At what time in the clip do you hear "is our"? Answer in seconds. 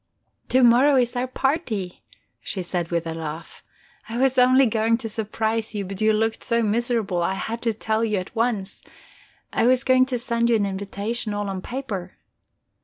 0.95-1.27